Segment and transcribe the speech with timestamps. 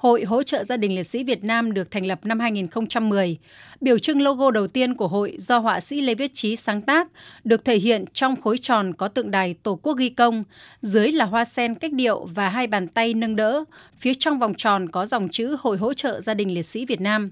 [0.00, 3.38] Hội hỗ trợ gia đình liệt sĩ Việt Nam được thành lập năm 2010.
[3.80, 7.08] Biểu trưng logo đầu tiên của hội do họa sĩ Lê Viết Trí sáng tác,
[7.44, 10.44] được thể hiện trong khối tròn có tượng đài Tổ quốc ghi công,
[10.82, 13.64] dưới là hoa sen cách điệu và hai bàn tay nâng đỡ,
[13.98, 17.00] phía trong vòng tròn có dòng chữ Hội hỗ trợ gia đình liệt sĩ Việt
[17.00, 17.30] Nam.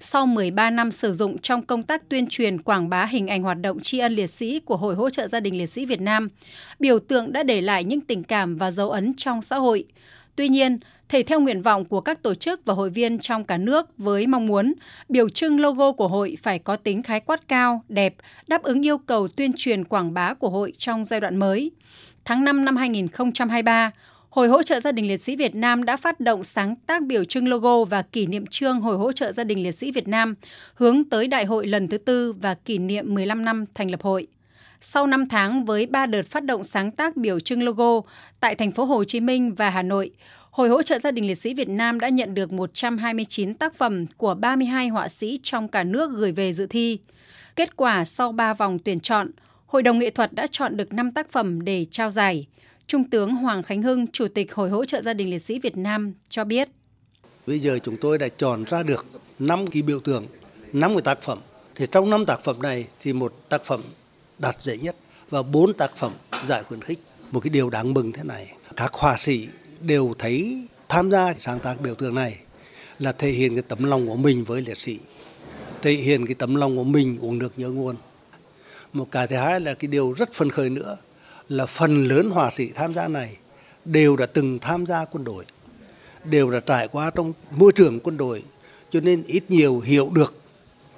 [0.00, 3.60] Sau 13 năm sử dụng trong công tác tuyên truyền quảng bá hình ảnh hoạt
[3.60, 6.28] động tri ân liệt sĩ của Hội hỗ trợ gia đình liệt sĩ Việt Nam,
[6.78, 9.84] biểu tượng đã để lại những tình cảm và dấu ấn trong xã hội.
[10.36, 10.78] Tuy nhiên,
[11.08, 14.26] thể theo nguyện vọng của các tổ chức và hội viên trong cả nước với
[14.26, 14.74] mong muốn
[15.08, 18.14] biểu trưng logo của hội phải có tính khái quát cao, đẹp,
[18.46, 21.70] đáp ứng yêu cầu tuyên truyền quảng bá của hội trong giai đoạn mới.
[22.24, 23.90] Tháng 5 năm 2023,
[24.30, 27.24] Hội hỗ trợ gia đình liệt sĩ Việt Nam đã phát động sáng tác biểu
[27.24, 30.34] trưng logo và kỷ niệm trương Hội hỗ trợ gia đình liệt sĩ Việt Nam
[30.74, 34.26] hướng tới đại hội lần thứ tư và kỷ niệm 15 năm thành lập hội.
[34.80, 38.00] Sau 5 tháng với 3 đợt phát động sáng tác biểu trưng logo
[38.40, 40.10] tại thành phố Hồ Chí Minh và Hà Nội,
[40.58, 44.06] Hội hỗ trợ gia đình liệt sĩ Việt Nam đã nhận được 129 tác phẩm
[44.16, 46.98] của 32 họa sĩ trong cả nước gửi về dự thi.
[47.56, 49.30] Kết quả sau 3 vòng tuyển chọn,
[49.66, 52.46] Hội đồng nghệ thuật đã chọn được 5 tác phẩm để trao giải.
[52.86, 55.76] Trung tướng Hoàng Khánh Hưng, Chủ tịch Hội hỗ trợ gia đình liệt sĩ Việt
[55.76, 56.68] Nam cho biết.
[57.46, 59.06] Bây giờ chúng tôi đã chọn ra được
[59.38, 60.26] 5 cái biểu tượng,
[60.72, 61.38] 5 cái tác phẩm.
[61.74, 63.80] Thì trong 5 tác phẩm này thì một tác phẩm
[64.38, 64.96] đạt giải nhất
[65.30, 66.12] và 4 tác phẩm
[66.44, 66.98] giải khuyến khích.
[67.30, 69.48] Một cái điều đáng mừng thế này, các họa sĩ
[69.80, 72.38] đều thấy tham gia sáng tác biểu tượng này
[72.98, 74.98] là thể hiện cái tấm lòng của mình với liệt sĩ,
[75.82, 77.96] thể hiện cái tấm lòng của mình uống nước nhớ nguồn.
[78.92, 80.96] Một cái thứ hai là cái điều rất phấn khởi nữa
[81.48, 83.36] là phần lớn họa sĩ tham gia này
[83.84, 85.44] đều đã từng tham gia quân đội,
[86.24, 88.42] đều đã trải qua trong môi trường quân đội,
[88.90, 90.34] cho nên ít nhiều hiểu được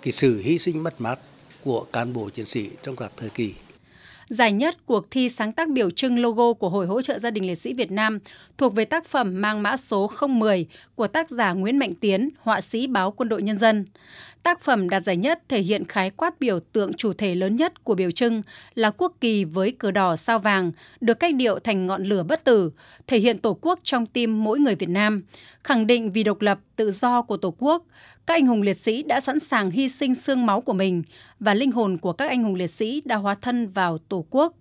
[0.03, 1.19] cái sự hy sinh mất mát
[1.65, 3.55] của cán bộ chiến sĩ trong các thời kỳ.
[4.31, 7.47] Giải nhất cuộc thi sáng tác biểu trưng logo của Hội hỗ trợ gia đình
[7.47, 8.19] liệt sĩ Việt Nam
[8.59, 12.61] thuộc về tác phẩm mang mã số 010 của tác giả Nguyễn Mạnh Tiến, họa
[12.61, 13.85] sĩ báo Quân đội Nhân dân.
[14.43, 17.85] Tác phẩm đạt giải nhất thể hiện khái quát biểu tượng chủ thể lớn nhất
[17.85, 18.43] của biểu trưng
[18.75, 22.45] là quốc kỳ với cờ đỏ sao vàng, được cách điệu thành ngọn lửa bất
[22.45, 22.71] tử,
[23.07, 25.23] thể hiện Tổ quốc trong tim mỗi người Việt Nam,
[25.65, 27.85] khẳng định vì độc lập, tự do của Tổ quốc,
[28.31, 31.03] các anh hùng liệt sĩ đã sẵn sàng hy sinh xương máu của mình
[31.41, 34.55] và linh hồn của các anh hùng liệt sĩ đã hóa thân vào Tổ quốc.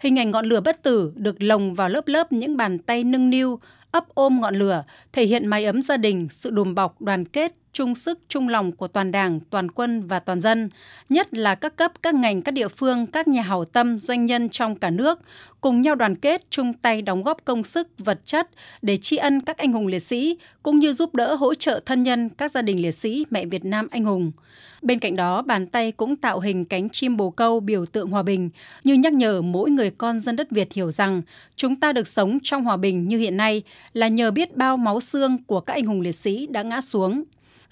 [0.00, 3.30] Hình ảnh ngọn lửa bất tử được lồng vào lớp lớp những bàn tay nâng
[3.30, 7.24] niu, ấp ôm ngọn lửa, thể hiện mái ấm gia đình, sự đùm bọc, đoàn
[7.24, 10.68] kết, chung sức chung lòng của toàn Đảng, toàn quân và toàn dân,
[11.08, 14.48] nhất là các cấp, các ngành, các địa phương, các nhà hảo tâm, doanh nhân
[14.48, 15.20] trong cả nước
[15.60, 18.50] cùng nhau đoàn kết, chung tay đóng góp công sức, vật chất
[18.82, 22.02] để tri ân các anh hùng liệt sĩ cũng như giúp đỡ hỗ trợ thân
[22.02, 24.32] nhân các gia đình liệt sĩ mẹ Việt Nam anh hùng.
[24.82, 28.22] Bên cạnh đó, bàn tay cũng tạo hình cánh chim bồ câu biểu tượng hòa
[28.22, 28.50] bình,
[28.84, 31.22] như nhắc nhở mỗi người con dân đất Việt hiểu rằng
[31.56, 33.62] chúng ta được sống trong hòa bình như hiện nay
[33.92, 37.24] là nhờ biết bao máu xương của các anh hùng liệt sĩ đã ngã xuống.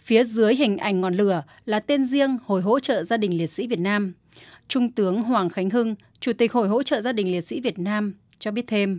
[0.05, 3.50] Phía dưới hình ảnh ngọn lửa là tên riêng Hội hỗ trợ gia đình liệt
[3.50, 4.12] sĩ Việt Nam.
[4.69, 7.78] Trung tướng Hoàng Khánh Hưng, Chủ tịch Hội hỗ trợ gia đình liệt sĩ Việt
[7.78, 8.99] Nam cho biết thêm.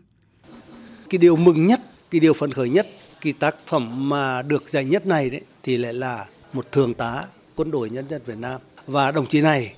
[1.10, 1.80] Cái điều mừng nhất,
[2.12, 2.88] cái điều phấn khởi nhất,
[3.22, 7.26] cái tác phẩm mà được giải nhất này đấy thì lại là một thường tá
[7.56, 9.74] quân đội nhân dân Việt Nam và đồng chí này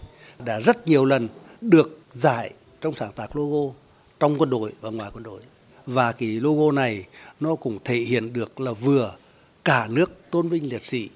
[0.45, 1.27] đã rất nhiều lần
[1.61, 3.73] được giải trong sáng tác logo
[4.19, 5.41] trong quân đội và ngoài quân đội
[5.85, 7.05] và cái logo này
[7.39, 9.15] nó cũng thể hiện được là vừa
[9.63, 11.09] cả nước tôn vinh liệt sĩ,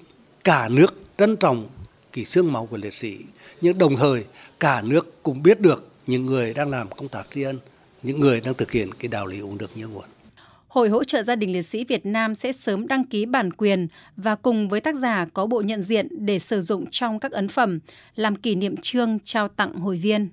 [0.44, 1.68] cả nước trân trọng
[2.12, 3.16] kỳ xương máu của liệt sĩ
[3.60, 4.24] nhưng đồng thời,
[4.60, 7.58] cả nước cũng biết được những người đang làm công tác tri ân,
[8.02, 10.04] những người đang thực hiện cái đạo lý uống được nhớ nguồn
[10.68, 13.88] Hội hỗ trợ gia đình liệt sĩ Việt Nam sẽ sớm đăng ký bản quyền
[14.16, 17.48] và cùng với tác giả có bộ nhận diện để sử dụng trong các ấn
[17.48, 17.80] phẩm,
[18.14, 20.28] làm kỷ niệm trương trao tặng hội viên.